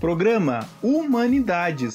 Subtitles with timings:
[0.00, 1.92] Programa Humanidades.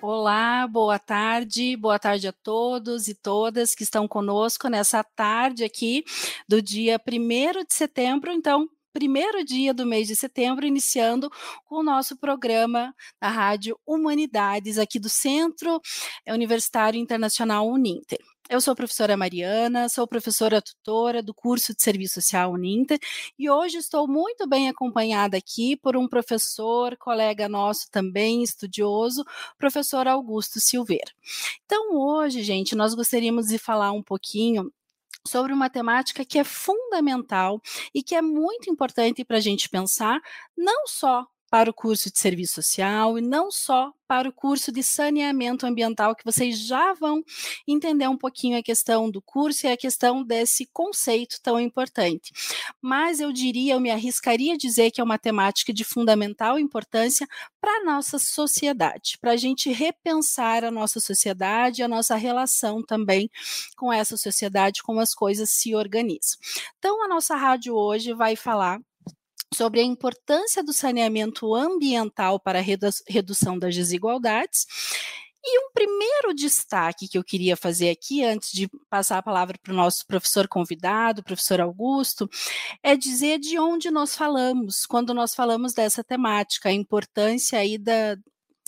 [0.00, 6.02] Olá, boa tarde, boa tarde a todos e todas que estão conosco nessa tarde aqui
[6.48, 8.32] do dia 1 de setembro.
[8.32, 8.66] Então,
[8.96, 11.30] primeiro dia do mês de setembro, iniciando
[11.66, 15.82] com o nosso programa da Rádio Humanidades, aqui do Centro
[16.26, 18.18] Universitário Internacional Uninter.
[18.48, 22.98] Eu sou a professora Mariana, sou professora tutora do curso de Serviço Social Uninter
[23.38, 29.22] e hoje estou muito bem acompanhada aqui por um professor, colega nosso também, estudioso,
[29.58, 31.12] professor Augusto Silveira.
[31.66, 34.72] Então, hoje, gente, nós gostaríamos de falar um pouquinho
[35.26, 37.60] sobre uma temática que é fundamental
[37.94, 40.20] e que é muito importante para a gente pensar,
[40.56, 44.82] não só para o curso de serviço social e não só para o curso de
[44.82, 47.24] saneamento ambiental, que vocês já vão
[47.66, 52.32] entender um pouquinho a questão do curso e a questão desse conceito tão importante.
[52.80, 57.26] Mas eu diria, eu me arriscaria a dizer que é uma temática de fundamental importância
[57.60, 63.28] para a nossa sociedade, para a gente repensar a nossa sociedade, a nossa relação também
[63.76, 66.38] com essa sociedade, como as coisas se organizam.
[66.78, 68.80] Então, a nossa rádio hoje vai falar
[69.54, 72.62] sobre a importância do saneamento ambiental para a
[73.08, 74.66] redução das desigualdades.
[75.48, 79.72] E um primeiro destaque que eu queria fazer aqui, antes de passar a palavra para
[79.72, 82.28] o nosso professor convidado, professor Augusto,
[82.82, 88.16] é dizer de onde nós falamos, quando nós falamos dessa temática, a importância aí da,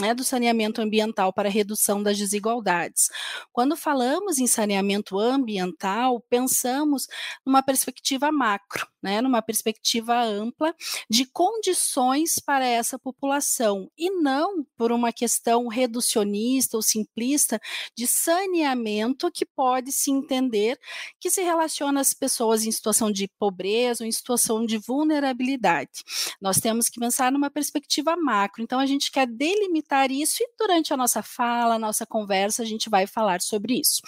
[0.01, 3.09] né, do saneamento ambiental para a redução das desigualdades.
[3.53, 7.09] Quando falamos em saneamento ambiental, pensamos
[7.45, 10.75] numa perspectiva macro, né, numa perspectiva ampla
[11.09, 17.61] de condições para essa população e não por uma questão reducionista ou simplista
[17.97, 20.79] de saneamento que pode se entender
[21.21, 26.03] que se relaciona às pessoas em situação de pobreza ou em situação de vulnerabilidade.
[26.41, 28.63] Nós temos que pensar numa perspectiva macro.
[28.63, 32.67] Então a gente quer delimitar isso e durante a nossa fala, a nossa conversa, a
[32.67, 34.01] gente vai falar sobre isso.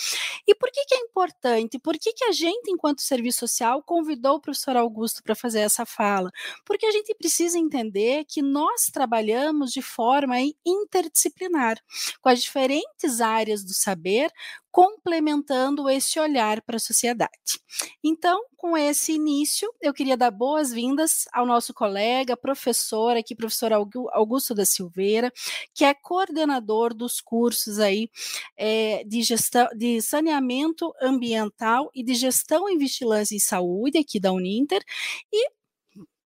[0.46, 1.78] E por que, que é importante?
[1.78, 5.86] Por que, que a gente, enquanto serviço social, convidou o professor Augusto para fazer essa
[5.86, 6.30] fala?
[6.64, 11.78] Porque a gente precisa entender que nós trabalhamos de forma interdisciplinar,
[12.20, 14.30] com as diferentes áreas do saber,
[14.70, 17.60] complementando esse olhar para a sociedade.
[18.04, 24.54] Então, com esse início, eu queria dar boas-vindas ao nosso colega, professor aqui, professor Augusto
[24.54, 25.32] da Silveira,
[25.74, 28.10] que é coordenador dos cursos aí
[28.56, 34.32] é, de gestão, de saneamento ambiental e de gestão em vigilância em saúde aqui da
[34.32, 34.69] Uninter,
[35.32, 35.50] e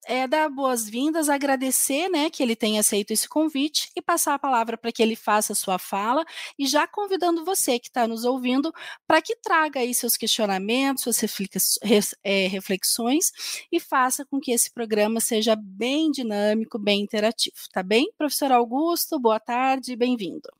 [0.06, 4.76] é, dar boas-vindas, agradecer né, que ele tenha aceito esse convite e passar a palavra
[4.76, 6.24] para que ele faça a sua fala
[6.58, 8.72] e já convidando você que está nos ouvindo
[9.06, 13.32] para que traga aí seus questionamentos, suas é, reflexões
[13.72, 18.12] e faça com que esse programa seja bem dinâmico, bem interativo, tá bem?
[18.16, 20.50] Professor Augusto, boa tarde, bem-vindo.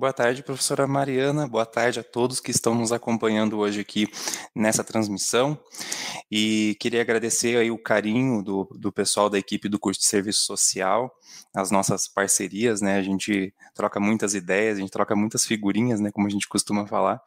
[0.00, 1.46] Boa tarde, professora Mariana.
[1.46, 4.08] Boa tarde a todos que estão nos acompanhando hoje aqui
[4.56, 5.62] nessa transmissão.
[6.30, 10.42] E queria agradecer aí o carinho do, do pessoal da equipe do curso de serviço
[10.44, 11.12] social,
[11.54, 12.96] as nossas parcerias, né?
[12.96, 16.10] A gente troca muitas ideias, a gente troca muitas figurinhas, né?
[16.10, 17.22] Como a gente costuma falar,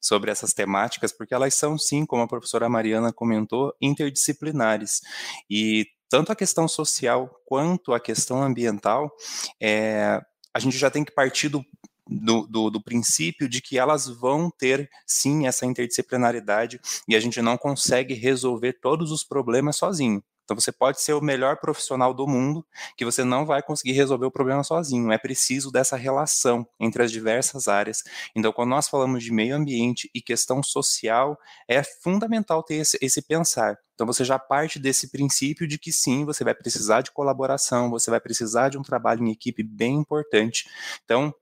[0.00, 5.00] sobre essas temáticas, porque elas são, sim, como a professora Mariana comentou, interdisciplinares.
[5.48, 9.14] E tanto a questão social quanto a questão ambiental,
[9.62, 10.20] é,
[10.52, 11.64] a gente já tem que partir do
[12.08, 17.42] do, do, do, princípio de que elas vão ter sim essa interdisciplinaridade e a gente
[17.42, 20.22] não consegue resolver todos os problemas sozinho.
[20.46, 22.64] Então você pode ser o melhor profissional do mundo,
[22.96, 25.10] que você não vai conseguir resolver o problema sozinho.
[25.10, 28.04] É preciso dessa relação entre as diversas áreas.
[28.34, 31.36] Então, quando nós falamos de meio ambiente e questão social,
[31.68, 33.76] é fundamental ter esse, esse pensar.
[33.94, 38.10] Então você já parte desse princípio de que sim, você vai precisar de colaboração, você
[38.10, 40.68] vai precisar de um trabalho em equipe bem importante.
[41.04, 41.34] Então,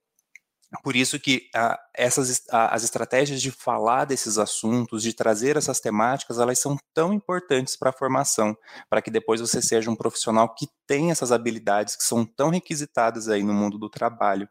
[0.83, 6.39] por isso que ah, essas as estratégias de falar desses assuntos, de trazer essas temáticas,
[6.39, 8.57] elas são tão importantes para a formação,
[8.89, 13.29] para que depois você seja um profissional que tem essas habilidades que são tão requisitadas
[13.29, 14.49] aí no mundo do trabalho.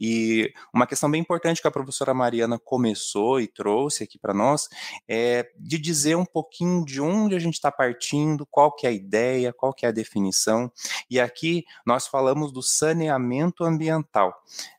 [0.00, 4.68] E uma questão bem importante que a professora Mariana começou e trouxe aqui para nós
[5.08, 8.92] é de dizer um pouquinho de onde a gente está partindo, qual que é a
[8.92, 10.70] ideia, qual que é a definição.
[11.10, 14.34] E aqui nós falamos do saneamento ambiental.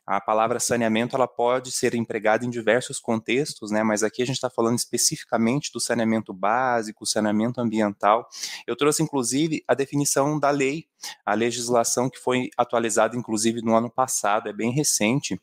[0.06, 3.82] A palavra saneamento ela pode ser empregada em diversos contextos, né?
[3.82, 8.28] Mas aqui a gente está falando especificamente do saneamento básico, saneamento ambiental.
[8.66, 10.86] Eu trouxe inclusive a definição da lei,
[11.24, 15.40] a legislação que foi atualizada inclusive no ano passado, é bem recente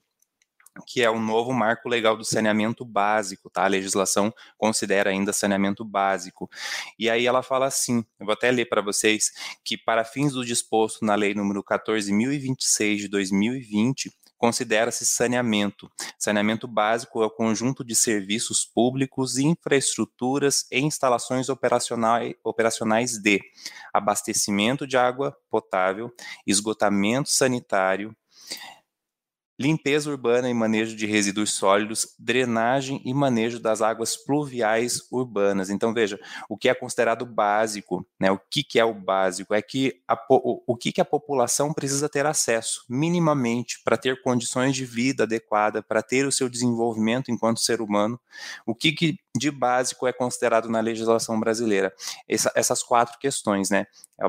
[0.86, 3.64] que é o novo marco legal do saneamento básico, tá?
[3.64, 6.50] A legislação considera ainda saneamento básico.
[6.98, 9.32] E aí ela fala assim, eu vou até ler para vocês,
[9.64, 15.92] que para fins do disposto na lei número 14.026 de 2020, considera-se saneamento.
[16.18, 23.42] Saneamento básico é o conjunto de serviços públicos, infraestruturas e instalações operacionais, operacionais de
[23.94, 26.12] abastecimento de água potável,
[26.48, 28.16] esgotamento sanitário,
[29.60, 35.70] limpeza urbana e manejo de resíduos sólidos, drenagem e manejo das águas pluviais urbanas.
[35.70, 36.18] Então, veja,
[36.48, 38.32] o que é considerado básico, né?
[38.32, 39.54] O que, que é o básico?
[39.54, 44.22] É que a, o, o que, que a população precisa ter acesso, minimamente, para ter
[44.22, 48.18] condições de vida adequada, para ter o seu desenvolvimento enquanto ser humano.
[48.66, 51.94] O que, que de básico é considerado na legislação brasileira?
[52.28, 53.86] Essa, essas quatro questões, né?
[54.20, 54.26] É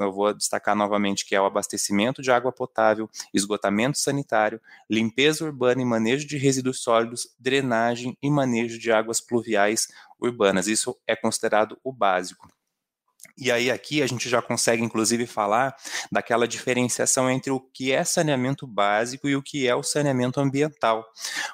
[0.00, 5.82] eu vou destacar novamente que é o abastecimento de água potável, esgotamento sanitário, limpeza urbana
[5.82, 10.66] e manejo de resíduos sólidos, drenagem e manejo de águas pluviais urbanas.
[10.66, 12.48] Isso é considerado o básico.
[13.36, 15.74] E aí aqui a gente já consegue inclusive falar
[16.10, 21.04] daquela diferenciação entre o que é saneamento básico e o que é o saneamento ambiental.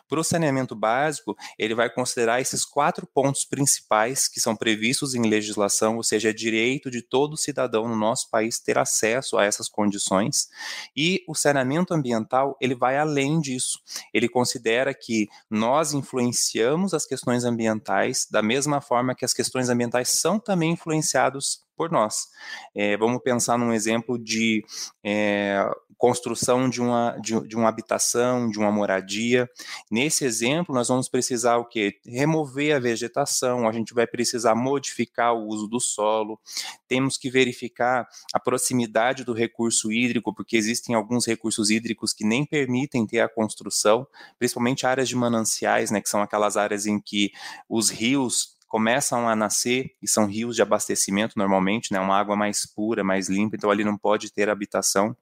[0.07, 5.23] Para o saneamento básico, ele vai considerar esses quatro pontos principais que são previstos em
[5.23, 9.67] legislação, ou seja, é direito de todo cidadão no nosso país ter acesso a essas
[9.67, 10.49] condições.
[10.95, 13.81] E o saneamento ambiental, ele vai além disso.
[14.13, 20.11] Ele considera que nós influenciamos as questões ambientais da mesma forma que as questões ambientais
[20.11, 22.29] são também influenciados por nós.
[22.75, 24.63] É, vamos pensar num exemplo de
[25.03, 25.67] é,
[25.97, 29.49] construção de uma, de, de, uma habitação, de uma moradia.
[29.91, 31.99] Nesse exemplo, nós vamos precisar o quê?
[32.05, 36.39] Remover a vegetação, a gente vai precisar modificar o uso do solo,
[36.87, 42.45] temos que verificar a proximidade do recurso hídrico, porque existem alguns recursos hídricos que nem
[42.45, 44.07] permitem ter a construção,
[44.39, 47.33] principalmente áreas de mananciais, né, que são aquelas áreas em que
[47.67, 52.65] os rios começam a nascer e são rios de abastecimento normalmente, né, uma água mais
[52.65, 55.15] pura, mais limpa, então ali não pode ter habitação.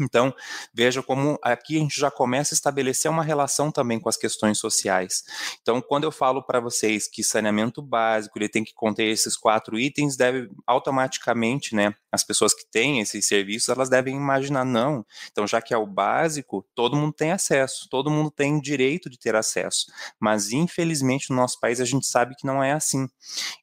[0.00, 0.34] Então,
[0.74, 4.58] veja como aqui a gente já começa a estabelecer uma relação também com as questões
[4.58, 5.22] sociais.
[5.62, 9.78] Então, quando eu falo para vocês que saneamento básico ele tem que conter esses quatro
[9.78, 15.46] itens, deve automaticamente, né, as pessoas que têm esses serviços, elas devem imaginar, não, então
[15.46, 19.34] já que é o básico, todo mundo tem acesso, todo mundo tem direito de ter
[19.34, 19.86] acesso,
[20.18, 23.08] mas infelizmente no nosso país a gente sabe que não é assim,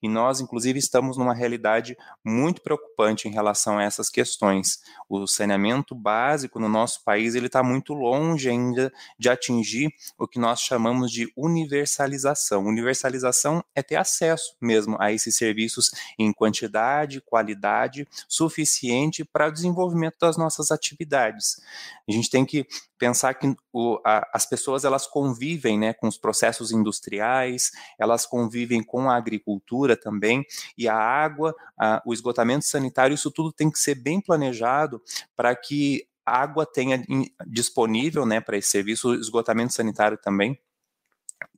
[0.03, 4.79] e nós inclusive estamos numa realidade muito preocupante em relação a essas questões.
[5.09, 10.39] O saneamento básico no nosso país, ele está muito longe ainda de atingir o que
[10.39, 12.65] nós chamamos de universalização.
[12.65, 18.07] Universalização é ter acesso mesmo a esses serviços em quantidade, qualidade,
[18.41, 21.61] suficiente para o desenvolvimento das nossas atividades.
[22.07, 22.65] A gente tem que
[22.97, 28.83] pensar que o, a, as pessoas elas convivem né, com os processos industriais, elas convivem
[28.83, 30.43] com a agricultura também,
[30.77, 35.01] e a água, a, o esgotamento sanitário, isso tudo tem que ser bem planejado
[35.35, 37.03] para que a água tenha
[37.47, 40.59] disponível né, para esse serviço, o esgotamento sanitário também,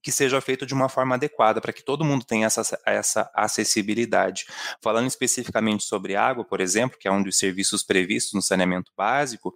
[0.02, 4.46] que seja feito de uma forma adequada, para que todo mundo tenha essa, essa acessibilidade.
[4.82, 9.56] Falando especificamente sobre água, por exemplo, que é um dos serviços previstos no saneamento básico,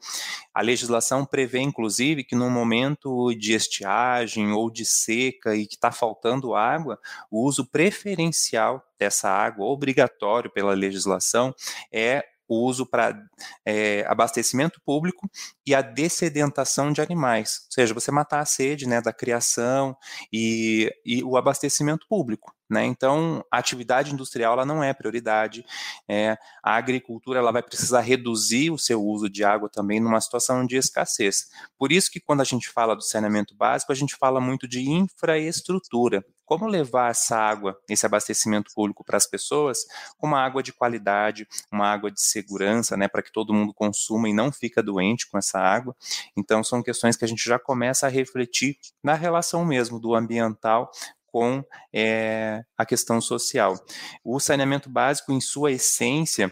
[0.53, 5.91] a legislação prevê, inclusive, que no momento de estiagem ou de seca e que está
[5.91, 11.53] faltando água, o uso preferencial dessa água, obrigatório pela legislação,
[11.91, 13.19] é o uso para
[13.65, 15.29] é, abastecimento público
[15.65, 19.95] e a dessedentação de animais, ou seja, você matar a sede né, da criação
[20.31, 22.56] e, e o abastecimento público.
[22.69, 22.85] Né?
[22.85, 25.65] Então, a atividade industrial ela não é prioridade.
[26.07, 30.65] É, a agricultura ela vai precisar reduzir o seu uso de água também numa situação
[30.65, 31.49] de escassez.
[31.77, 34.89] Por isso que quando a gente fala do saneamento básico, a gente fala muito de
[34.89, 36.25] infraestrutura.
[36.45, 39.79] Como levar essa água, esse abastecimento público para as pessoas,
[40.17, 44.29] com uma água de qualidade, uma água de segurança, né, para que todo mundo consuma
[44.29, 45.93] e não fica doente com essa água.
[46.37, 50.89] Então, são questões que a gente já começa a refletir na relação mesmo do ambiental
[51.37, 51.63] com
[51.93, 53.75] é, a questão social.
[54.23, 56.51] O saneamento básico, em sua essência,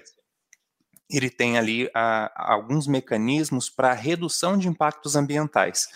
[1.09, 5.87] ele tem ali a, alguns mecanismos para redução de impactos ambientais.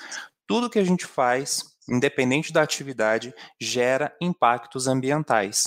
[0.48, 3.32] Tudo que a gente faz, independente da atividade,
[3.62, 5.66] gera impactos ambientais.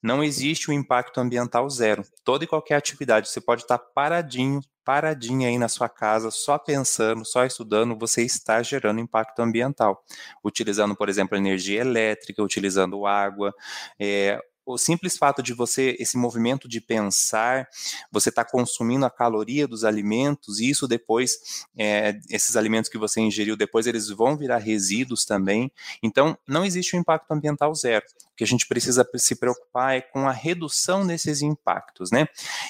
[0.00, 2.04] Não existe o um impacto ambiental zero.
[2.22, 7.24] Toda e qualquer atividade, você pode estar paradinho, paradinha aí na sua casa, só pensando,
[7.24, 10.02] só estudando, você está gerando impacto ambiental.
[10.44, 13.54] Utilizando, por exemplo, energia elétrica, utilizando água,
[13.98, 14.40] é,
[14.74, 17.68] o simples fato de você, esse movimento de pensar,
[18.10, 23.20] você está consumindo a caloria dos alimentos, e isso depois, é, esses alimentos que você
[23.20, 25.70] ingeriu depois, eles vão virar resíduos também.
[26.02, 28.04] Então, não existe um impacto ambiental zero.
[28.32, 32.26] O que a gente precisa se preocupar é com a redução desses impactos, né?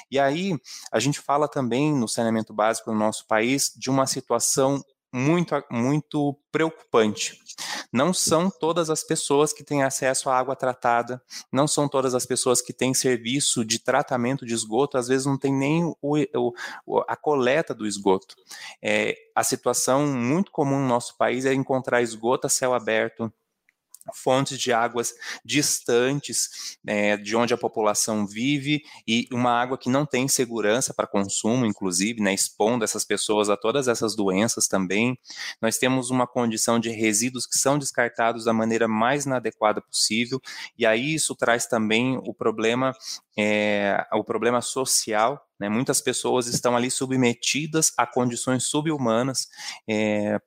[0.09, 0.57] E aí,
[0.91, 6.37] a gente fala também no saneamento básico no nosso país de uma situação muito, muito
[6.51, 7.39] preocupante.
[7.91, 12.25] Não são todas as pessoas que têm acesso à água tratada, não são todas as
[12.25, 16.17] pessoas que têm serviço de tratamento de esgoto, às vezes não tem nem o,
[16.85, 18.35] o, a coleta do esgoto.
[18.81, 23.31] É, a situação muito comum no nosso país é encontrar esgoto a céu aberto,
[24.13, 25.13] fontes de águas
[25.45, 31.07] distantes é, de onde a população vive e uma água que não tem segurança para
[31.07, 35.17] consumo, inclusive, né, expondo essas pessoas a todas essas doenças também.
[35.61, 40.41] Nós temos uma condição de resíduos que são descartados da maneira mais inadequada possível,
[40.77, 42.93] e aí isso traz também o problema,
[43.37, 45.69] é, o problema social né?
[45.69, 49.47] Muitas pessoas estão ali submetidas a condições subhumanas.
[49.87, 50.41] É,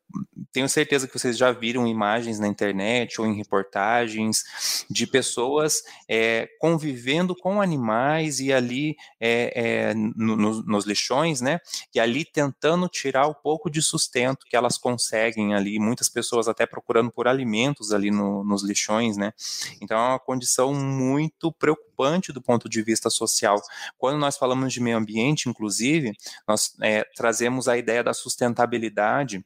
[0.52, 4.42] tenho certeza que vocês já viram imagens na internet ou em reportagens
[4.90, 9.52] de pessoas é, convivendo com animais e ali é,
[9.90, 11.60] é no, no, nos lixões, né?
[11.94, 15.78] E ali tentando tirar o pouco de sustento que elas conseguem ali.
[15.78, 19.32] Muitas pessoas até procurando por alimentos ali no, nos lixões, né?
[19.80, 23.62] Então é uma condição muito preocupante do ponto de vista social.
[23.96, 26.12] Quando nós falamos de meio ambiente, inclusive,
[26.48, 29.44] nós é, trazemos a ideia da sustentabilidade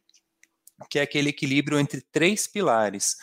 [0.86, 3.16] que é aquele equilíbrio entre três pilares,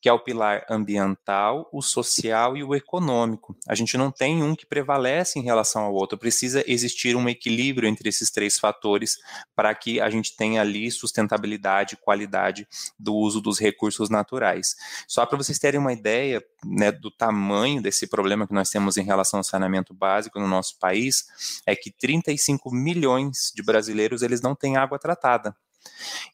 [0.00, 3.56] que é o pilar ambiental, o social e o econômico.
[3.66, 7.88] A gente não tem um que prevalece em relação ao outro, precisa existir um equilíbrio
[7.88, 9.16] entre esses três fatores
[9.54, 14.76] para que a gente tenha ali sustentabilidade e qualidade do uso dos recursos naturais.
[15.06, 19.04] Só para vocês terem uma ideia né, do tamanho desse problema que nós temos em
[19.04, 24.54] relação ao saneamento básico no nosso país, é que 35 milhões de brasileiros eles não
[24.54, 25.54] têm água tratada.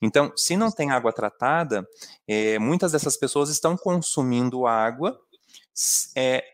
[0.01, 1.87] Então, se não tem água tratada,
[2.27, 5.19] é, muitas dessas pessoas estão consumindo água
[6.17, 6.45] é,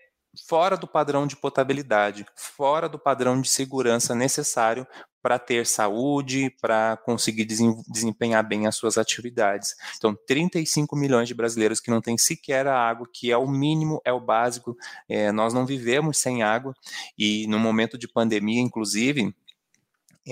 [0.47, 4.87] fora do padrão de potabilidade, fora do padrão de segurança necessário
[5.23, 9.75] para ter saúde, para conseguir desempenhar bem as suas atividades.
[9.99, 14.01] Então, 35 milhões de brasileiros que não têm sequer a água, que é o mínimo,
[14.05, 14.75] é o básico.
[15.09, 16.75] É, nós não vivemos sem água
[17.19, 19.35] e no momento de pandemia, inclusive,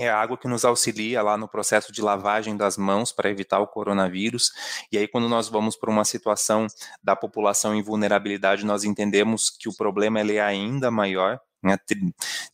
[0.01, 3.59] é a água que nos auxilia lá no processo de lavagem das mãos para evitar
[3.59, 4.51] o coronavírus.
[4.91, 6.67] E aí, quando nós vamos para uma situação
[7.03, 11.39] da população em vulnerabilidade, nós entendemos que o problema é ainda maior.
[11.61, 11.77] Né?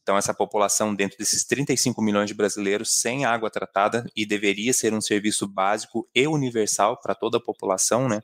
[0.02, 4.94] Então, essa população, dentro desses 35 milhões de brasileiros, sem água tratada, e deveria ser
[4.94, 8.10] um serviço básico e universal para toda a população.
[8.10, 8.22] Né?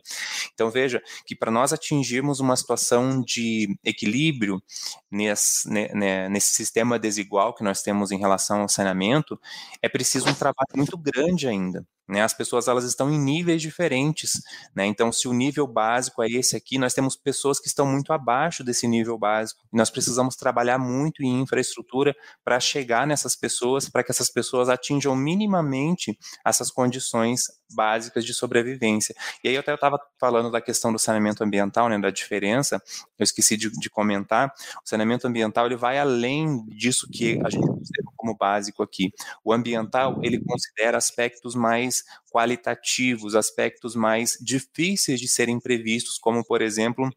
[0.54, 4.62] Então, veja que para nós atingirmos uma situação de equilíbrio
[5.10, 9.40] nesse, né, nesse sistema desigual que nós temos em relação ao saneamento,
[9.82, 11.86] é preciso um trabalho muito grande ainda.
[12.10, 14.42] Né, as pessoas elas estão em níveis diferentes,
[14.76, 14.86] né?
[14.86, 18.64] Então, se o nível básico é esse aqui, nós temos pessoas que estão muito abaixo
[18.64, 19.62] desse nível básico.
[19.72, 25.16] Nós precisamos trabalhar muito em infraestrutura para chegar nessas pessoas, para que essas pessoas atinjam
[25.16, 27.44] minimamente essas condições
[27.74, 29.16] básicas de sobrevivência.
[29.44, 32.82] E aí eu até estava falando da questão do saneamento ambiental, né, da diferença.
[33.18, 34.54] Eu esqueci de, de comentar.
[34.84, 39.12] O saneamento ambiental ele vai além disso que a gente considera como básico aqui.
[39.44, 41.91] O ambiental ele considera aspectos mais
[42.32, 47.10] qualitativos, aspectos mais difíceis de serem previstos, como, por exemplo,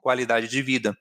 [0.00, 0.96] qualidade de vida.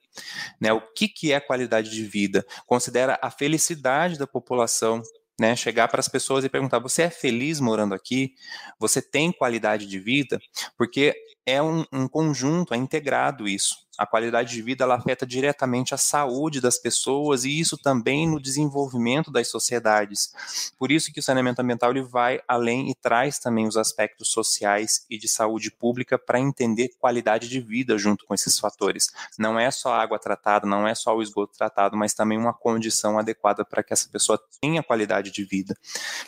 [0.60, 0.72] Né?
[0.72, 2.46] O que, que é qualidade de vida?
[2.66, 5.02] Considera a felicidade da população,
[5.40, 8.36] né, chegar para as pessoas e perguntar: você é feliz morando aqui?
[8.80, 10.40] Você tem qualidade de vida?
[10.78, 15.94] Porque é um, um conjunto, é integrado isso a qualidade de vida ela afeta diretamente
[15.94, 20.34] a saúde das pessoas e isso também no desenvolvimento das sociedades.
[20.78, 25.06] Por isso que o saneamento ambiental ele vai além e traz também os aspectos sociais
[25.08, 29.06] e de saúde pública para entender qualidade de vida junto com esses fatores.
[29.38, 33.20] Não é só água tratada, não é só o esgoto tratado, mas também uma condição
[33.20, 35.76] adequada para que essa pessoa tenha qualidade de vida.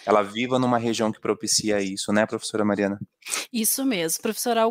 [0.05, 3.00] Ela viva numa região que propicia isso, né, professora Mariana?
[3.51, 4.62] Isso mesmo, professora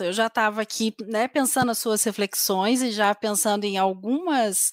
[0.00, 4.70] Eu já estava aqui, né, pensando nas suas reflexões e já pensando em algumas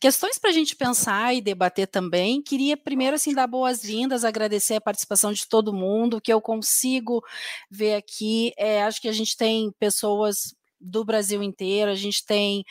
[0.00, 2.42] questões para a gente pensar e debater também.
[2.42, 7.22] Queria primeiro assim dar boas-vindas, agradecer a participação de todo mundo, que eu consigo
[7.70, 8.52] ver aqui.
[8.56, 11.90] É, acho que a gente tem pessoas do Brasil inteiro.
[11.90, 12.64] A gente tem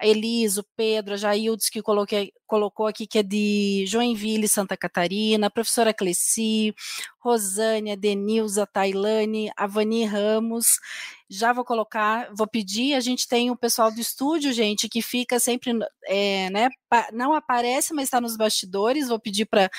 [0.00, 4.76] a Elisa, o Pedro, a Jaildes, que coloquei, colocou aqui que é de Joinville, Santa
[4.76, 6.74] Catarina, a professora Cleci,
[7.20, 10.80] Rosânia, Denilza, Tailane, Avani Ramos.
[11.28, 15.38] Já vou colocar, vou pedir, a gente tem o pessoal do estúdio, gente, que fica
[15.38, 15.72] sempre,
[16.06, 16.70] é, né,
[17.12, 19.70] não aparece, mas está nos bastidores, vou pedir para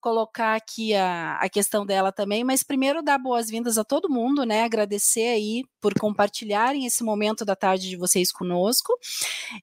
[0.00, 4.62] colocar aqui a, a questão dela também, mas primeiro dar boas-vindas a todo mundo, né?
[4.62, 8.92] Agradecer aí por compartilharem esse momento da tarde de vocês conosco.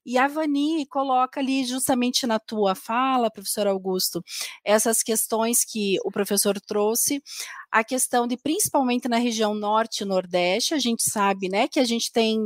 [0.06, 4.24] E a Vani coloca ali justamente na tua fala, professor Augusto,
[4.66, 7.22] essas questões que o professor trouxe,
[7.72, 11.86] a questão de principalmente na região norte e nordeste, a gente sabe, né, que a
[11.86, 12.40] gente tem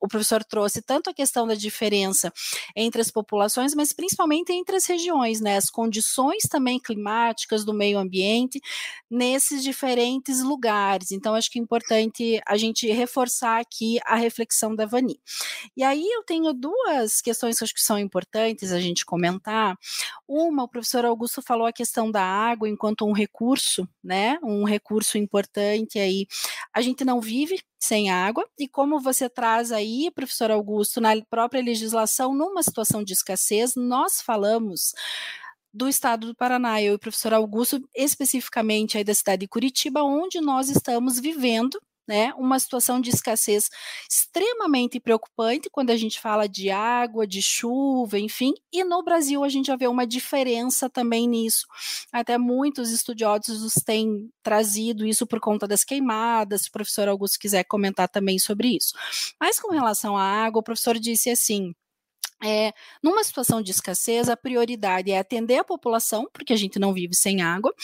[0.00, 2.32] o professor trouxe tanto a questão da diferença
[2.76, 5.56] entre as populações, mas principalmente entre as regiões, né?
[5.56, 8.60] As condições também climáticas do meio ambiente
[9.10, 11.10] nesses diferentes lugares.
[11.10, 15.20] Então, acho que é importante a gente reforçar aqui a reflexão da Vani.
[15.76, 19.76] E aí eu tenho duas questões que acho que são importantes a gente comentar.
[20.26, 24.38] Uma, o professor Augusto falou a questão da água enquanto um recurso, né?
[24.42, 26.26] Um recurso importante aí.
[26.74, 31.62] A gente não vive sem água, e como você traz aí, professor Augusto, na própria
[31.62, 34.92] legislação, numa situação de escassez, nós falamos
[35.72, 40.02] do estado do Paraná, eu e o professor Augusto, especificamente aí da cidade de Curitiba,
[40.02, 43.68] onde nós estamos vivendo né, uma situação de escassez
[44.10, 49.48] extremamente preocupante quando a gente fala de água, de chuva, enfim, e no Brasil a
[49.50, 51.66] gente já vê uma diferença também nisso.
[52.10, 57.64] Até muitos estudiosos têm trazido isso por conta das queimadas, se o professor Augusto quiser
[57.64, 58.94] comentar também sobre isso.
[59.38, 61.74] Mas com relação à água, o professor disse assim,
[62.42, 62.72] é,
[63.02, 67.14] numa situação de escassez, a prioridade é atender a população, porque a gente não vive
[67.14, 67.74] sem água,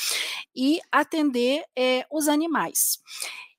[0.54, 3.00] e atender é, os animais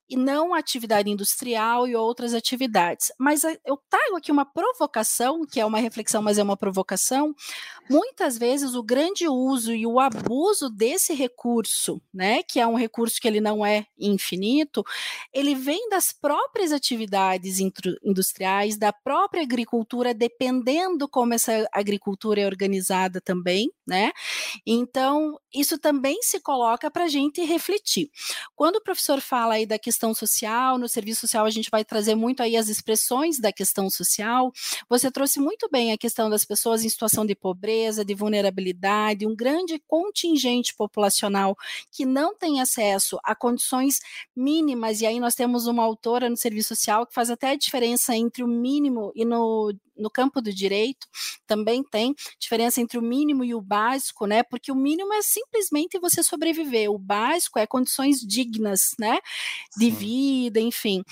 [0.09, 3.12] e não atividade industrial e outras atividades.
[3.19, 7.35] Mas eu trago aqui uma provocação, que é uma reflexão, mas é uma provocação.
[7.89, 13.19] Muitas vezes o grande uso e o abuso desse recurso, né, que é um recurso
[13.19, 14.83] que ele não é infinito,
[15.33, 23.19] ele vem das próprias atividades industriais, da própria agricultura, dependendo como essa agricultura é organizada
[23.21, 24.12] também, né?
[24.65, 28.09] Então, isso também se coloca para a gente refletir.
[28.55, 31.86] Quando o professor fala aí da questão questão social, no serviço social a gente vai
[31.86, 34.52] trazer muito aí as expressões da questão social.
[34.90, 39.36] Você trouxe muito bem a questão das pessoas em situação de pobreza, de vulnerabilidade, um
[39.36, 41.55] grande contingente populacional
[41.92, 44.01] que não tem acesso a condições
[44.36, 48.16] mínimas, e aí nós temos uma autora no serviço social que faz até a diferença
[48.16, 51.08] entre o mínimo e no no campo do direito
[51.48, 54.44] também tem diferença entre o mínimo e o básico, né?
[54.44, 59.18] Porque o mínimo é simplesmente você sobreviver, o básico é condições dignas, né?
[59.77, 61.03] De vida, enfim.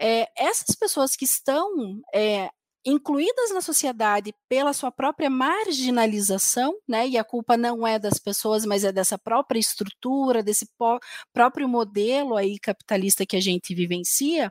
[0.00, 2.50] É, essas pessoas que estão é,
[2.84, 7.06] incluídas na sociedade pela sua própria marginalização, né?
[7.08, 10.66] E a culpa não é das pessoas, mas é dessa própria estrutura, desse
[11.32, 14.50] próprio modelo aí capitalista que a gente vivencia.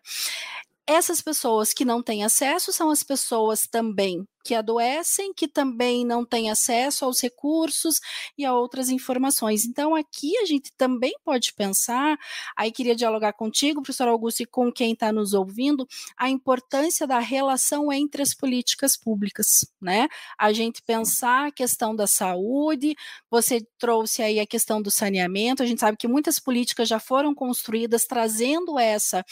[0.88, 6.24] Essas pessoas que não têm acesso são as pessoas também que adoecem, que também não
[6.24, 8.00] têm acesso aos recursos
[8.38, 9.66] e a outras informações.
[9.66, 12.18] Então, aqui a gente também pode pensar,
[12.56, 17.20] aí queria dialogar contigo, professor Augusto, e com quem está nos ouvindo, a importância da
[17.20, 20.08] relação entre as políticas públicas, né?
[20.40, 22.96] A gente pensar a questão da saúde,
[23.30, 27.36] você trouxe aí a questão do saneamento, a gente sabe que muitas políticas já foram
[27.36, 29.26] construídas trazendo essa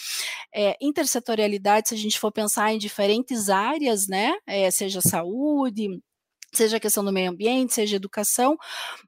[0.54, 4.34] é, intersetorialidade, se a gente for pensar em diferentes áreas, né?
[4.46, 6.02] É, seja saúde,
[6.54, 8.58] seja a questão do meio ambiente, seja educação,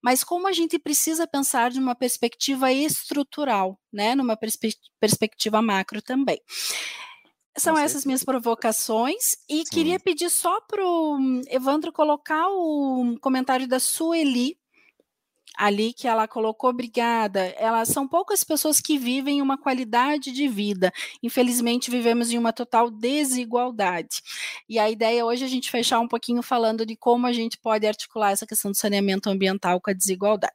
[0.02, 6.02] mas como a gente precisa pensar de uma perspectiva estrutural, né, numa perspe perspectiva macro
[6.02, 6.42] também.
[7.58, 9.64] São essas minhas provocações e Sim.
[9.72, 14.56] queria pedir só para o Evandro colocar o comentário da Sueli
[15.58, 17.48] ali que ela colocou, obrigada.
[17.58, 20.94] Elas são poucas pessoas que vivem uma qualidade de vida.
[21.24, 24.22] Infelizmente, vivemos em uma total desigualdade.
[24.70, 27.58] E a ideia hoje é a gente fechar um pouquinho falando de como a gente
[27.58, 30.54] pode articular essa questão do saneamento ambiental com a desigualdade.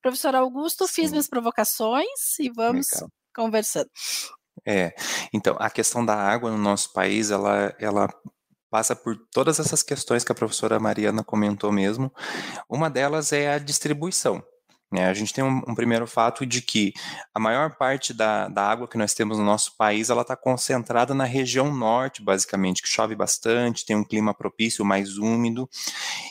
[0.00, 0.92] Professor Augusto, Sim.
[0.94, 3.10] fiz minhas provocações e vamos Legal.
[3.34, 3.90] conversando.
[4.64, 4.94] É,
[5.32, 8.08] então, a questão da água no nosso país, ela, ela
[8.76, 12.12] passa por todas essas questões que a professora Mariana comentou mesmo.
[12.68, 14.44] Uma delas é a distribuição.
[14.92, 15.06] Né?
[15.06, 16.92] A gente tem um, um, primeiro fato de que
[17.34, 21.14] a maior parte da, da água que nós temos no nosso país ela está concentrada
[21.14, 25.66] na região norte, basicamente, que chove bastante, tem um clima propício, mais úmido.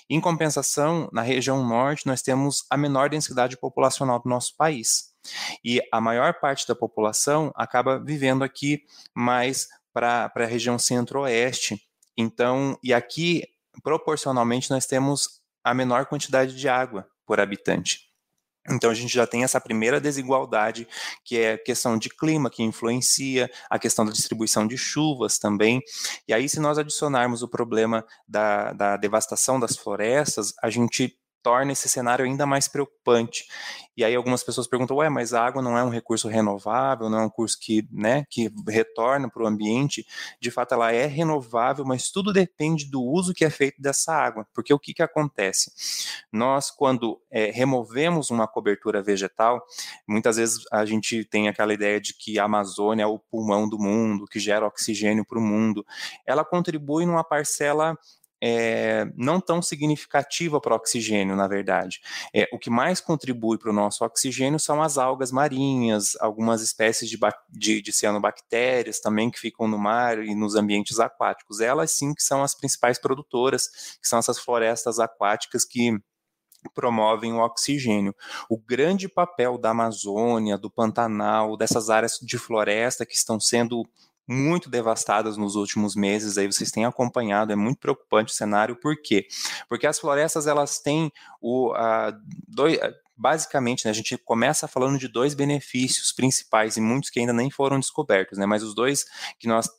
[0.08, 5.16] Em compensação, na região norte, nós temos a menor densidade populacional do nosso país.
[5.64, 8.84] E a maior parte da população acaba vivendo aqui
[9.16, 11.82] mais para a região centro-oeste,
[12.18, 13.44] então, e aqui,
[13.84, 18.06] proporcionalmente, nós temos a menor quantidade de água por habitante.
[18.70, 20.88] Então a gente já tem essa primeira desigualdade,
[21.24, 25.82] que é a questão de clima, que influencia, a questão da distribuição de chuvas também.
[26.28, 31.74] E aí, se nós adicionarmos o problema da, da devastação das florestas, a gente torna
[31.74, 33.46] esse cenário ainda mais preocupante.
[33.96, 37.20] E aí algumas pessoas perguntam, ué, mas a água não é um recurso renovável, não
[37.20, 40.08] é um curso que, né, que retorna para o ambiente.
[40.42, 44.48] De fato, ela é renovável, mas tudo depende do uso que é feito dessa água.
[44.56, 45.72] Porque o que, que acontece?
[46.34, 49.64] Nós, quando é, removemos uma cobertura vegetal,
[50.08, 53.78] muitas vezes a gente tem aquela ideia de que a Amazônia é o pulmão do
[53.78, 55.86] mundo, que gera oxigênio para o mundo.
[56.26, 57.96] Ela contribui numa parcela
[58.48, 62.00] é, não tão significativa para o oxigênio, na verdade.
[62.32, 67.10] É, o que mais contribui para o nosso oxigênio são as algas marinhas, algumas espécies
[67.10, 67.18] de,
[67.50, 71.60] de, de cianobactérias também que ficam no mar e nos ambientes aquáticos.
[71.60, 75.98] Elas sim que são as principais produtoras, que são essas florestas aquáticas que
[76.76, 78.14] promovem o oxigênio.
[78.48, 83.84] O grande papel da Amazônia, do Pantanal, dessas áreas de floresta que estão sendo
[84.28, 88.96] muito devastadas nos últimos meses, aí vocês têm acompanhado, é muito preocupante o cenário, por
[89.02, 89.28] quê?
[89.70, 91.12] Porque as florestas, elas têm
[91.42, 92.12] o, a,
[92.48, 92.80] dois,
[93.16, 97.52] basicamente, né, a gente começa falando de dois benefícios principais, e muitos que ainda nem
[97.52, 99.06] foram descobertos, né, mas os dois
[99.40, 99.70] que nós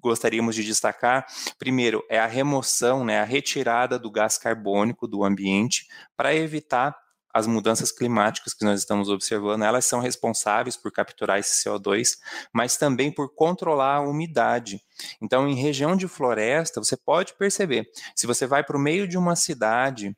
[0.00, 1.26] gostaríamos de destacar,
[1.58, 6.96] primeiro, é a remoção, né, a retirada do gás carbônico do ambiente para evitar
[7.34, 12.16] as mudanças climáticas que nós estamos observando, elas são responsáveis por capturar esse CO2,
[12.52, 14.80] mas também por controlar a umidade.
[15.20, 19.18] Então, em região de floresta, você pode perceber, se você vai para o meio de
[19.18, 20.16] uma cidade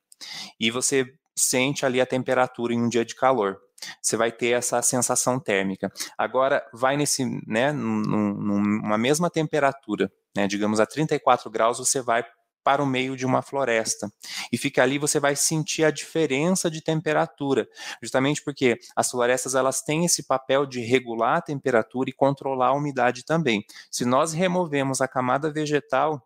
[0.60, 3.58] e você sente ali a temperatura em um dia de calor,
[4.02, 5.90] você vai ter essa sensação térmica.
[6.18, 12.24] Agora, vai nesse, né, numa mesma temperatura, né, digamos a 34 graus, você vai
[12.66, 14.10] para o meio de uma floresta.
[14.50, 17.68] E fica ali, você vai sentir a diferença de temperatura,
[18.02, 22.74] justamente porque as florestas elas têm esse papel de regular a temperatura e controlar a
[22.74, 23.64] umidade também.
[23.88, 26.20] Se nós removemos a camada vegetal,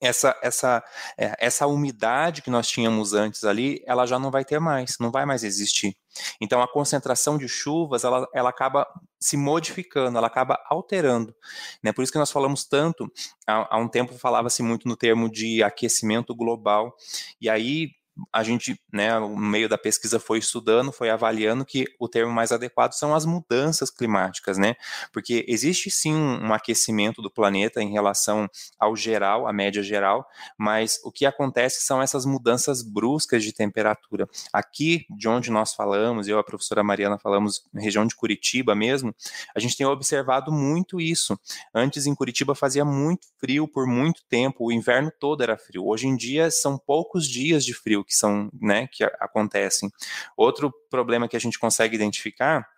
[0.00, 0.82] essa, essa,
[1.16, 5.12] é, essa umidade que nós tínhamos antes ali, ela já não vai ter mais, não
[5.12, 5.96] vai mais existir.
[6.40, 8.86] Então, a concentração de chuvas, ela, ela acaba
[9.20, 11.34] se modificando, ela acaba alterando.
[11.82, 11.92] Né?
[11.92, 13.10] Por isso que nós falamos tanto,
[13.46, 16.96] há, há um tempo falava-se muito no termo de aquecimento global,
[17.40, 17.90] e aí
[18.32, 22.52] a gente, né, no meio da pesquisa foi estudando, foi avaliando que o termo mais
[22.52, 24.74] adequado são as mudanças climáticas, né?
[25.12, 30.26] Porque existe sim um aquecimento do planeta em relação ao geral, à média geral,
[30.58, 34.28] mas o que acontece são essas mudanças bruscas de temperatura.
[34.52, 39.14] Aqui, de onde nós falamos, eu e a professora Mariana falamos, região de Curitiba mesmo,
[39.54, 41.38] a gente tem observado muito isso.
[41.74, 45.86] Antes em Curitiba fazia muito frio por muito tempo, o inverno todo era frio.
[45.86, 49.90] Hoje em dia são poucos dias de frio que são, né, que acontecem.
[50.36, 52.68] Outro problema que a gente consegue identificar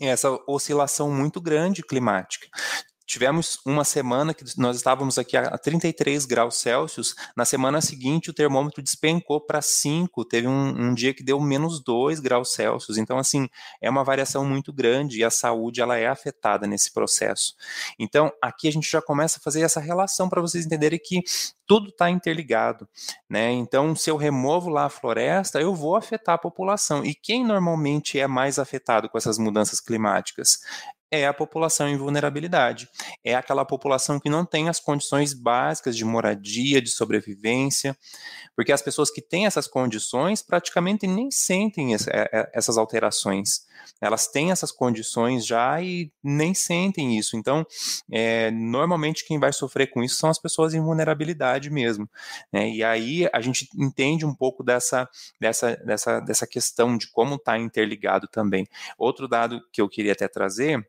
[0.00, 2.48] é essa oscilação muito grande climática.
[3.06, 8.34] Tivemos uma semana que nós estávamos aqui a 33 graus Celsius, na semana seguinte o
[8.34, 13.18] termômetro despencou para 5, teve um, um, dia que deu menos 2 graus Celsius, então
[13.18, 13.48] assim,
[13.80, 17.54] é uma variação muito grande e a saúde ela é afetada nesse processo.
[17.98, 21.22] Então aqui a gente já começa a fazer essa relação para vocês entenderem que
[21.66, 22.88] tudo está interligado,
[23.28, 23.50] né?
[23.50, 27.04] Então, se eu removo lá a floresta, eu vou afetar a população.
[27.04, 30.58] E quem normalmente é mais afetado com essas mudanças climáticas?
[31.20, 32.88] É a população em vulnerabilidade.
[33.22, 37.96] É aquela população que não tem as condições básicas de moradia, de sobrevivência,
[38.56, 43.66] porque as pessoas que têm essas condições praticamente nem sentem é, é, essas alterações.
[44.00, 47.36] Elas têm essas condições já e nem sentem isso.
[47.36, 47.66] Então,
[48.10, 52.08] é, normalmente quem vai sofrer com isso são as pessoas em vulnerabilidade mesmo.
[52.52, 52.70] Né?
[52.70, 55.08] E aí a gente entende um pouco dessa,
[55.40, 58.66] dessa, dessa, dessa questão de como está interligado também.
[58.98, 60.86] Outro dado que eu queria até trazer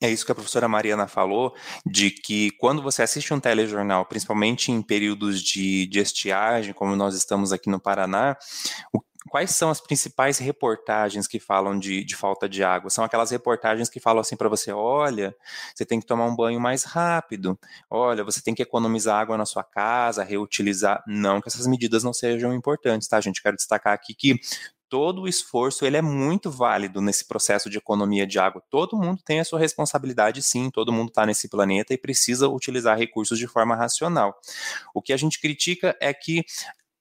[0.00, 4.70] é isso que a professora Mariana falou, de que quando você assiste um telejornal, principalmente
[4.70, 8.36] em períodos de, de estiagem, como nós estamos aqui no Paraná,
[8.92, 12.90] o, quais são as principais reportagens que falam de, de, falta de água?
[12.90, 15.34] São aquelas reportagens que falam assim para você: olha,
[15.74, 17.58] você tem que tomar um banho mais rápido,
[17.90, 21.02] olha, você tem que economizar água na sua casa, reutilizar.
[21.06, 23.42] Não que essas medidas não sejam importantes, tá, gente?
[23.42, 24.38] Quero destacar aqui que
[24.88, 28.62] todo o esforço ele é muito válido nesse processo de economia de água.
[28.70, 32.98] Todo mundo tem a sua responsabilidade, sim, todo mundo está nesse planeta e precisa utilizar
[32.98, 34.38] recursos de forma racional.
[34.94, 36.44] O que a gente critica é que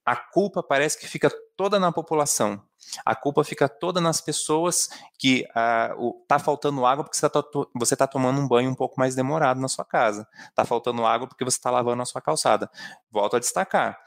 [0.05, 2.61] a culpa parece que fica toda na população.
[3.03, 5.95] A culpa fica toda nas pessoas que está
[6.29, 9.67] ah, faltando água porque você está tá tomando um banho um pouco mais demorado na
[9.67, 10.27] sua casa.
[10.47, 12.69] Está faltando água porque você está lavando a sua calçada.
[13.09, 13.97] Volto a destacar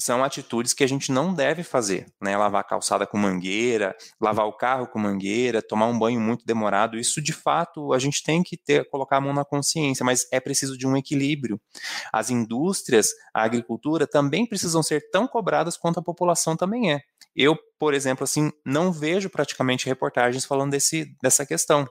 [0.00, 2.36] são atitudes que a gente não deve fazer, né?
[2.36, 6.98] Lavar a calçada com mangueira, lavar o carro com mangueira, tomar um banho muito demorado,
[6.98, 10.40] isso de fato a gente tem que ter, colocar a mão na consciência, mas é
[10.40, 11.60] preciso de um equilíbrio.
[12.12, 17.00] As indústrias, a agricultura também precisam ser tão cobradas quanto a população também é.
[17.34, 21.86] Eu, por exemplo, assim, não vejo praticamente reportagens falando desse, dessa questão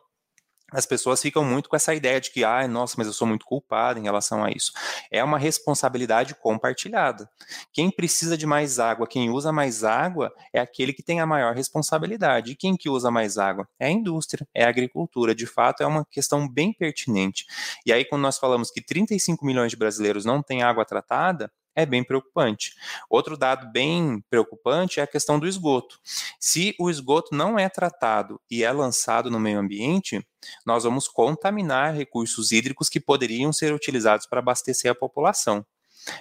[0.74, 3.46] as pessoas ficam muito com essa ideia de que, ah, nossa, mas eu sou muito
[3.46, 4.72] culpado em relação a isso.
[5.12, 7.30] É uma responsabilidade compartilhada.
[7.72, 11.56] Quem precisa de mais água, quem usa mais água, é aquele que tem a maior
[11.56, 12.52] responsabilidade.
[12.52, 13.68] E quem que usa mais água?
[13.80, 15.36] É a indústria, é a agricultura.
[15.36, 17.46] De fato, é uma questão bem pertinente.
[17.86, 21.86] E aí, quando nós falamos que 35 milhões de brasileiros não têm água tratada, é
[21.86, 22.74] bem preocupante.
[23.10, 26.00] Outro dado bem preocupante é a questão do esgoto.
[26.40, 30.26] Se o esgoto não é tratado e é lançado no meio ambiente,
[30.66, 35.66] nós vamos contaminar recursos hídricos que poderiam ser utilizados para abastecer a população.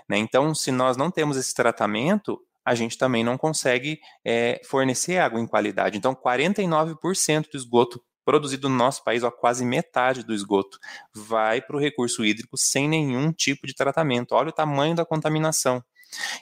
[0.08, 0.18] Né?
[0.18, 5.40] Então, se nós não temos esse tratamento, a gente também não consegue é, fornecer água
[5.40, 5.98] em qualidade.
[5.98, 10.78] Então, 49% do esgoto produzido no nosso país, ó, quase metade do esgoto
[11.14, 14.34] vai para o recurso hídrico sem nenhum tipo de tratamento.
[14.34, 15.82] Olha o tamanho da contaminação.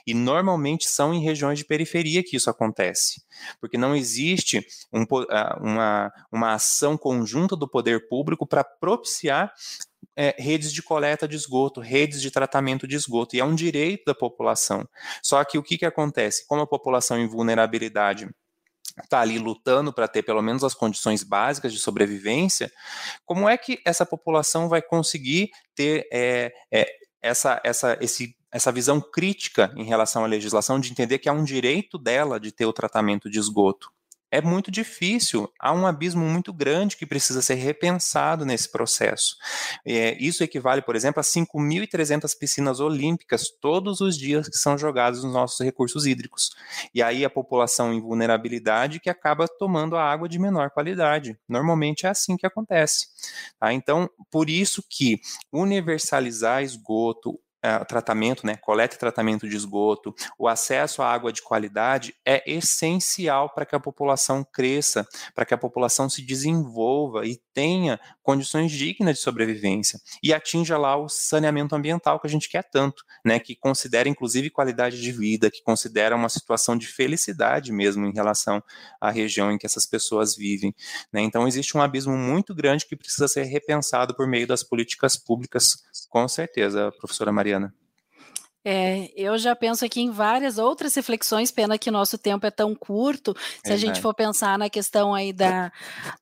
[0.05, 3.23] E normalmente são em regiões de periferia que isso acontece,
[3.59, 5.05] porque não existe um,
[5.61, 9.53] uma, uma ação conjunta do poder público para propiciar
[10.15, 14.03] é, redes de coleta de esgoto, redes de tratamento de esgoto, e é um direito
[14.05, 14.87] da população.
[15.23, 16.45] Só que o que, que acontece?
[16.47, 18.29] Como a população em vulnerabilidade
[19.03, 22.71] está ali lutando para ter pelo menos as condições básicas de sobrevivência,
[23.25, 26.87] como é que essa população vai conseguir ter é, é,
[27.21, 31.43] essa, essa, esse, essa visão crítica em relação à legislação de entender que é um
[31.43, 33.91] direito dela de ter o tratamento de esgoto?
[34.31, 35.51] É muito difícil.
[35.59, 39.35] Há um abismo muito grande que precisa ser repensado nesse processo.
[39.85, 45.23] É, isso equivale, por exemplo, a 5.300 piscinas olímpicas todos os dias que são jogadas
[45.23, 46.51] nos nossos recursos hídricos.
[46.95, 51.37] E aí a população em vulnerabilidade que acaba tomando a água de menor qualidade.
[51.47, 53.07] Normalmente é assim que acontece.
[53.59, 53.73] Tá?
[53.73, 55.19] Então, por isso que
[55.51, 61.41] universalizar esgoto, uh, tratamento, né, coleta e tratamento de esgoto, o acesso à água de
[61.41, 67.39] qualidade é essencial para que a população cresça, para que a população se desenvolva e
[67.53, 72.63] tenha condições dignas de sobrevivência e atinja lá o saneamento ambiental que a gente quer
[72.63, 78.05] tanto, né, que considera inclusive qualidade de vida, que considera uma situação de felicidade mesmo
[78.05, 78.63] em relação
[78.99, 80.73] à região em que essas pessoas vivem.
[81.11, 81.21] Né?
[81.21, 85.83] Então existe um abismo muito grande que precisa ser repensado por meio das políticas públicas,
[86.09, 87.73] com certeza, professora Maria Mariana?
[88.63, 92.75] É, eu já penso aqui em várias outras reflexões, pena que nosso tempo é tão
[92.75, 93.35] curto.
[93.65, 95.71] Se é, a gente for pensar na questão aí da,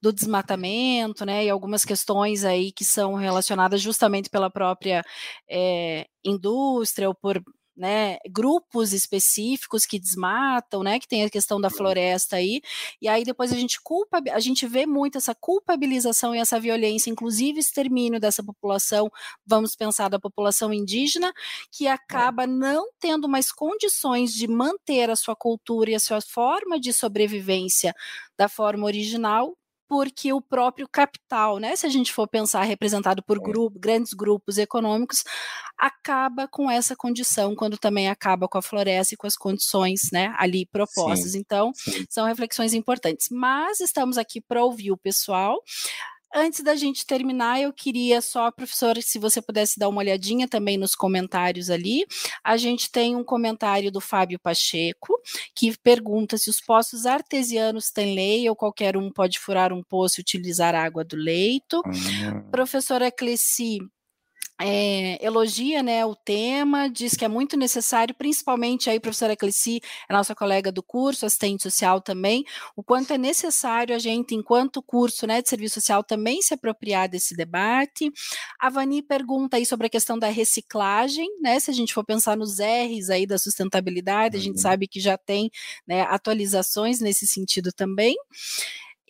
[0.02, 5.04] do desmatamento, né, e algumas questões aí que são relacionadas justamente pela própria
[5.50, 7.44] é, indústria ou por
[7.80, 12.62] né, grupos específicos que desmatam, né, que tem a questão da floresta aí,
[13.02, 17.10] e aí depois a gente culpa, a gente vê muito essa culpabilização e essa violência,
[17.10, 19.10] inclusive extermínio dessa população,
[19.46, 21.32] vamos pensar da população indígena,
[21.72, 21.92] que é.
[21.92, 26.92] acaba não tendo mais condições de manter a sua cultura e a sua forma de
[26.92, 27.96] sobrevivência
[28.38, 29.56] da forma original,
[29.90, 33.40] porque o próprio capital, né, se a gente for pensar representado por é.
[33.42, 35.24] grupo, grandes grupos econômicos,
[35.76, 40.32] acaba com essa condição quando também acaba com a floresta e com as condições, né,
[40.38, 41.32] ali propostas.
[41.32, 42.06] Sim, então, sim.
[42.08, 43.30] são reflexões importantes.
[43.32, 45.60] Mas estamos aqui para ouvir o pessoal.
[46.34, 50.78] Antes da gente terminar, eu queria só, professora, se você pudesse dar uma olhadinha também
[50.78, 52.06] nos comentários ali.
[52.44, 55.20] A gente tem um comentário do Fábio Pacheco,
[55.56, 60.20] que pergunta se os poços artesianos têm lei ou qualquer um pode furar um poço
[60.20, 61.82] e utilizar a água do leito.
[61.86, 62.50] Uhum.
[62.52, 63.80] Professora Cleci
[64.62, 69.82] é, elogia né, o tema, diz que é muito necessário, principalmente aí, a professora Cleci,
[70.08, 72.44] a nossa colega do curso, assistente social também,
[72.76, 77.08] o quanto é necessário a gente, enquanto curso né, de serviço social, também se apropriar
[77.08, 78.12] desse debate.
[78.60, 81.60] A Vani pergunta aí sobre a questão da reciclagem, né?
[81.60, 84.62] Se a gente for pensar nos R's aí da sustentabilidade, a gente uhum.
[84.62, 85.50] sabe que já tem
[85.88, 88.16] né, atualizações nesse sentido também.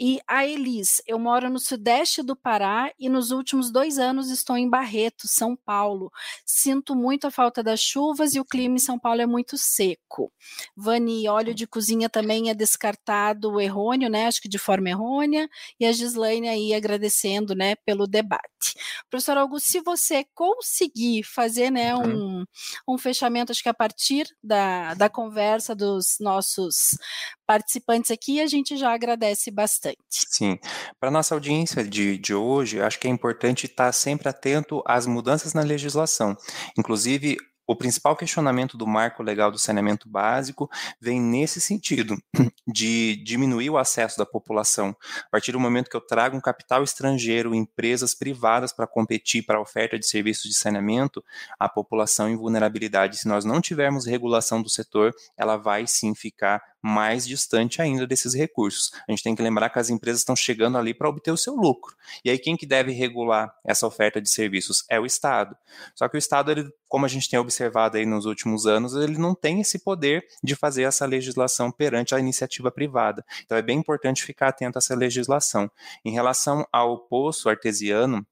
[0.02, 4.56] E a Elis, eu moro no sudeste do Pará e nos últimos dois anos estou
[4.56, 6.10] em Barreto, São Paulo.
[6.46, 10.32] Sinto muito a falta das chuvas e o clima em São Paulo é muito seco.
[10.74, 14.28] Vani, óleo de cozinha também é descartado errôneo, né?
[14.28, 15.50] Acho que de forma errônea.
[15.78, 18.76] E a Gislaine aí agradecendo, né, pelo debate.
[19.10, 22.46] Professor Augusto, se você conseguir fazer, né, uhum.
[22.88, 26.98] um, um fechamento, acho que a partir da, da conversa dos nossos
[27.46, 29.89] participantes aqui, a gente já agradece bastante.
[30.10, 30.58] Sim.
[31.00, 35.54] Para nossa audiência de, de hoje, acho que é importante estar sempre atento às mudanças
[35.54, 36.36] na legislação.
[36.78, 37.38] Inclusive,
[37.70, 40.68] o principal questionamento do marco legal do saneamento básico
[41.00, 42.18] vem nesse sentido,
[42.68, 44.96] de diminuir o acesso da população.
[45.28, 49.60] A partir do momento que eu trago um capital estrangeiro, empresas privadas para competir para
[49.60, 51.24] a oferta de serviços de saneamento,
[51.60, 56.60] a população em vulnerabilidade, se nós não tivermos regulação do setor, ela vai sim ficar
[56.82, 58.92] mais distante ainda desses recursos.
[59.08, 61.56] A gente tem que lembrar que as empresas estão chegando ali para obter o seu
[61.56, 61.96] lucro.
[62.24, 65.56] E aí quem que deve regular essa oferta de serviços é o Estado.
[65.96, 69.18] Só que o Estado, ele, como a gente tem observado aí nos últimos anos, ele
[69.18, 73.26] não tem esse poder de fazer essa legislação perante a iniciativa privada.
[73.46, 75.70] Então é bem importante ficar atento a essa legislação.
[76.04, 78.26] Em relação ao poço artesiano,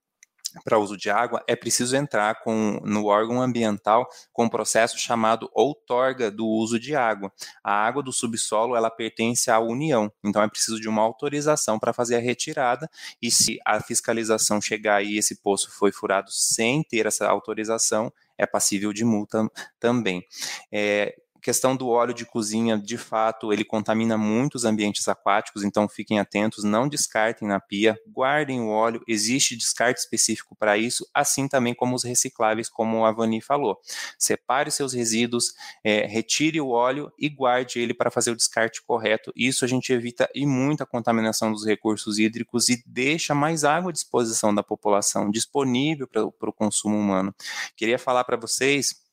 [0.64, 5.50] para uso de água, é preciso entrar com, no órgão ambiental com um processo chamado
[5.54, 7.32] outorga do uso de água.
[7.64, 11.94] A água do subsolo ela pertence à União, então é preciso de uma autorização para
[11.94, 12.90] fazer a retirada.
[13.22, 18.46] E se a fiscalização chegar e esse poço foi furado sem ter essa autorização, é
[18.46, 20.24] passível de multa também.
[20.72, 21.16] É,
[21.48, 26.66] questão do óleo de cozinha, de fato, ele contamina muitos ambientes aquáticos, então fiquem atentos,
[26.66, 31.96] não descartem na pia, guardem o óleo, existe descarte específico para isso, assim também como
[31.96, 33.80] os recicláveis, como a Vani falou.
[34.20, 35.54] Separe os seus resíduos,
[35.86, 39.32] é, retire o óleo e guarde ele para fazer o descarte correto.
[39.34, 43.94] Isso a gente evita e muita contaminação dos recursos hídricos e deixa mais água à
[43.94, 47.34] disposição da população, disponível para o consumo humano.
[47.78, 49.07] Queria falar para vocês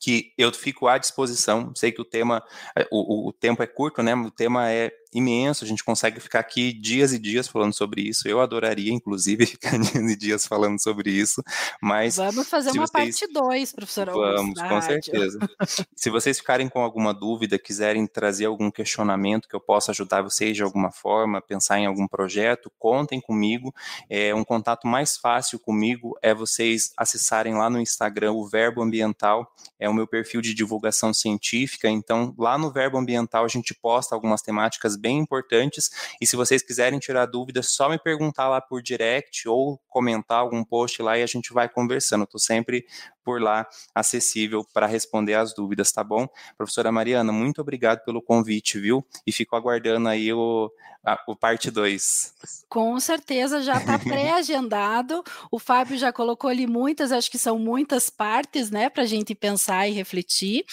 [0.00, 1.72] que eu fico à disposição.
[1.74, 2.42] Sei que o tema,
[2.76, 4.14] é, o, o, tempo é curto, né?
[4.14, 8.28] O tema é imenso, a gente consegue ficar aqui dias e dias falando sobre isso.
[8.28, 11.42] Eu adoraria, inclusive, ficar dias e dias falando sobre isso,
[11.80, 12.16] mas...
[12.16, 12.90] Vamos fazer uma vocês...
[12.90, 15.38] parte 2, professora Vamos, com certeza.
[15.94, 20.56] se vocês ficarem com alguma dúvida, quiserem trazer algum questionamento que eu possa ajudar vocês
[20.56, 23.74] de alguma forma, pensar em algum projeto, contem comigo.
[24.10, 29.50] É, um contato mais fácil comigo é vocês acessarem lá no Instagram o Verbo Ambiental,
[29.78, 34.14] é o meu perfil de divulgação científica, então lá no Verbo Ambiental a gente posta
[34.14, 35.90] algumas temáticas bem importantes.
[36.18, 40.64] E se vocês quiserem tirar dúvidas, só me perguntar lá por direct ou comentar algum
[40.64, 42.24] post lá e a gente vai conversando.
[42.24, 42.86] Estou sempre
[43.24, 46.28] por lá acessível para responder as dúvidas, tá bom?
[46.56, 49.04] Professora Mariana, muito obrigado pelo convite, viu?
[49.26, 50.70] E fico aguardando aí o,
[51.04, 52.34] a, o parte 2.
[52.68, 55.22] Com certeza já está pré-agendado.
[55.50, 59.34] O Fábio já colocou ali muitas, acho que são muitas partes, né, para a gente
[59.34, 60.64] pensar e refletir.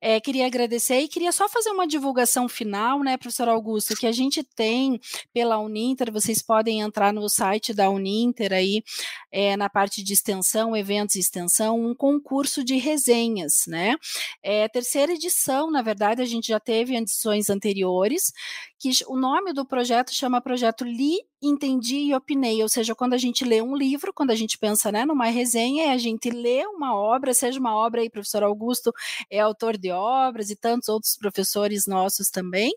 [0.00, 4.12] É, queria agradecer e queria só fazer uma divulgação final, né, professor Augusto, que a
[4.12, 5.00] gente tem
[5.32, 8.82] pela Uninter, vocês podem entrar no site da Uninter aí,
[9.30, 13.94] é, na parte de extensão, eventos e extensão, um concurso de resenhas, né?
[14.42, 18.32] É terceira edição, na verdade, a gente já teve edições anteriores,
[18.78, 23.18] que o nome do projeto chama Projeto Li, Entendi e Opinei, ou seja, quando a
[23.18, 26.94] gente lê um livro, quando a gente pensa né, numa resenha, a gente lê uma
[26.94, 28.92] obra, seja uma obra aí, professor Augusto
[29.30, 32.72] é autor de obras e tantos outros professores nossos também,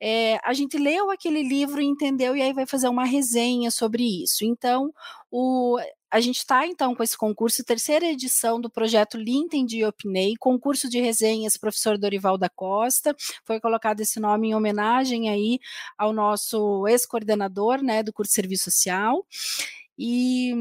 [0.00, 4.22] é, a gente leu aquele livro e entendeu, e aí vai fazer uma resenha sobre
[4.22, 4.44] isso.
[4.44, 4.92] Então,
[5.30, 5.78] o,
[6.12, 10.86] a gente está, então, com esse concurso, terceira edição do projeto Linten e Opinei, concurso
[10.86, 13.16] de resenhas professor Dorival da Costa.
[13.46, 15.58] Foi colocado esse nome em homenagem aí
[15.96, 19.26] ao nosso ex-coordenador né, do curso de Serviço Social.
[19.98, 20.52] E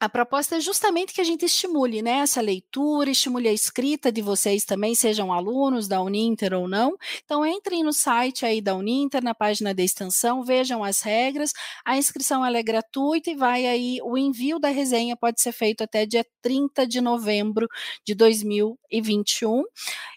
[0.00, 4.22] a proposta é justamente que a gente estimule né, essa leitura, estimule a escrita de
[4.22, 6.96] vocês também, sejam alunos da Uninter ou não.
[7.24, 11.52] Então, entrem no site aí da Uninter, na página da extensão, vejam as regras.
[11.84, 16.06] A inscrição é gratuita e vai aí, o envio da resenha pode ser feito até
[16.06, 17.66] dia 30 de novembro
[18.06, 19.64] de 2021.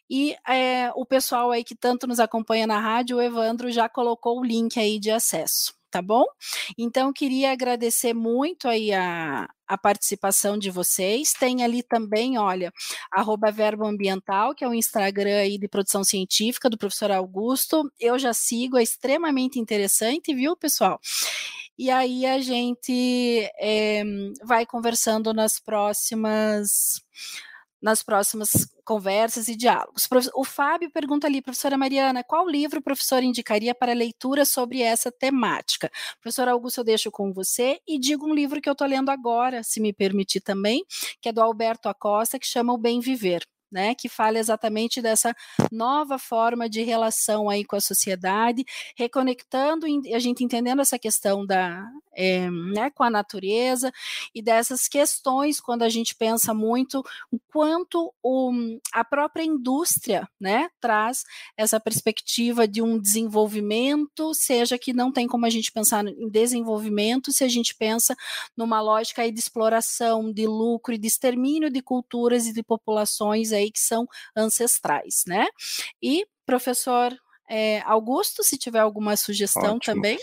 [0.09, 4.39] E é, o pessoal aí que tanto nos acompanha na rádio, o Evandro já colocou
[4.39, 6.23] o link aí de acesso tá bom?
[6.77, 11.33] Então, queria agradecer muito aí a, a participação de vocês.
[11.33, 12.71] Tem ali também, olha,
[13.11, 17.91] arroba Verbo Ambiental, que é o Instagram aí de produção científica do professor Augusto.
[17.99, 20.99] Eu já sigo, é extremamente interessante, viu, pessoal?
[21.77, 24.03] E aí a gente é,
[24.43, 27.01] vai conversando nas próximas
[27.81, 30.07] nas próximas conversas e diálogos.
[30.35, 35.11] O Fábio pergunta ali, professora Mariana, qual livro o professor indicaria para leitura sobre essa
[35.11, 35.89] temática?
[36.21, 39.63] Professor Augusto, eu deixo com você e digo um livro que eu estou lendo agora,
[39.63, 40.83] se me permitir também,
[41.21, 43.45] que é do Alberto Acosta, que chama O Bem Viver.
[43.71, 45.35] Né, que fala exatamente dessa
[45.71, 51.87] nova forma de relação aí com a sociedade, reconectando, a gente entendendo essa questão da,
[52.13, 53.91] é, né, com a natureza
[54.35, 58.51] e dessas questões quando a gente pensa muito o quanto o,
[58.93, 61.23] a própria indústria, né, traz
[61.55, 67.31] essa perspectiva de um desenvolvimento, seja que não tem como a gente pensar em desenvolvimento
[67.31, 68.15] se a gente pensa
[68.55, 73.71] numa lógica de exploração, de lucro e de extermínio de culturas e de populações aí
[73.71, 75.47] que são ancestrais, né?
[76.01, 77.13] E professor
[77.53, 79.95] é, Augusto, se tiver alguma sugestão Ótimo.
[79.95, 80.17] também.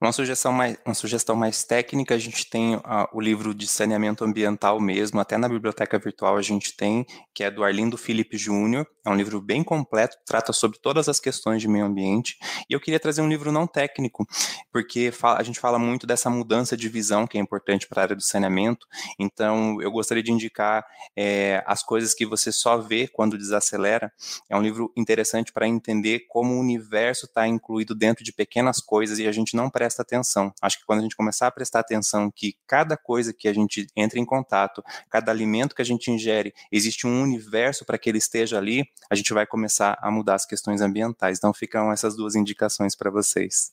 [0.00, 2.80] Uma sugestão mais, uma sugestão mais técnica, a gente tem uh,
[3.12, 7.50] o livro de saneamento ambiental mesmo, até na biblioteca virtual a gente tem, que é
[7.52, 8.84] do Arlindo Felipe Júnior.
[9.06, 12.36] É um livro bem completo, trata sobre todas as questões de meio ambiente.
[12.68, 14.26] E eu queria trazer um livro não técnico,
[14.72, 18.04] porque fala, a gente fala muito dessa mudança de visão que é importante para a
[18.04, 18.88] área do saneamento.
[19.20, 20.84] Então, eu gostaria de indicar
[21.16, 24.12] é, as coisas que você só vê quando desacelera.
[24.50, 29.26] É um livro interessante para entender como universo está incluído dentro de pequenas coisas e
[29.26, 30.52] a gente não presta atenção.
[30.60, 33.86] Acho que quando a gente começar a prestar atenção que cada coisa que a gente
[33.96, 38.18] entra em contato, cada alimento que a gente ingere, existe um universo para que ele
[38.18, 41.38] esteja ali, a gente vai começar a mudar as questões ambientais.
[41.38, 43.72] Então ficam essas duas indicações para vocês.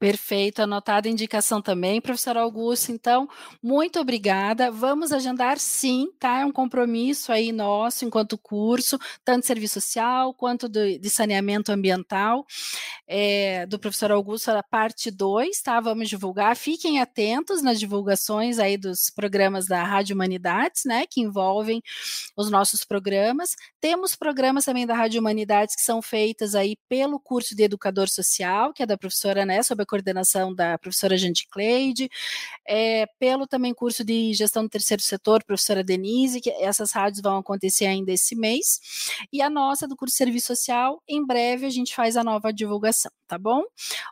[0.00, 2.90] Perfeito, anotada a indicação também, professor Augusto.
[2.90, 3.28] Então,
[3.62, 4.70] muito obrigada.
[4.70, 6.40] Vamos agendar sim, tá?
[6.40, 11.70] É um compromisso aí nosso enquanto curso, tanto de serviço social quanto do, de saneamento
[11.70, 12.46] ambiental,
[13.06, 15.78] é, do professor Augusto, a parte 2, tá?
[15.80, 16.56] Vamos divulgar.
[16.56, 21.04] Fiquem atentos nas divulgações aí dos programas da Rádio Humanidades, né?
[21.06, 21.82] Que envolvem
[22.34, 23.54] os nossos programas.
[23.78, 28.72] Temos programas também da Rádio Humanidades que são feitas aí pelo curso de Educador Social,
[28.72, 29.62] que é da professora, né?
[29.62, 32.08] Sobre a coordenação da professora Jandy Cleide,
[32.66, 37.38] é, pelo também curso de gestão do terceiro setor, professora Denise, que essas rádios vão
[37.38, 38.78] acontecer ainda esse mês,
[39.32, 42.52] e a nossa do curso de serviço social, em breve a gente faz a nova
[42.52, 43.62] divulgação, tá bom?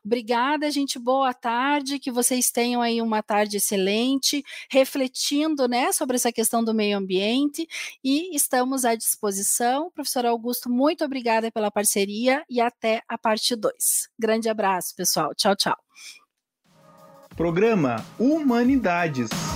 [0.04, 6.32] Obrigada, gente, boa tarde, que vocês tenham aí uma tarde excelente, refletindo, né, sobre essa
[6.32, 7.66] questão do meio ambiente,
[8.02, 9.90] e estamos à disposição.
[9.94, 14.08] Professor Augusto, muito obrigada pela parceria e até a parte 2.
[14.18, 15.34] Grande abraço, pessoal.
[15.34, 15.76] Tchau, tchau.
[17.36, 19.47] Programa Humanidades.